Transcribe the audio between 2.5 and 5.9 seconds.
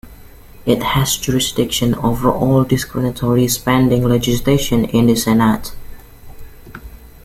discretionary spending legislation in the Senate.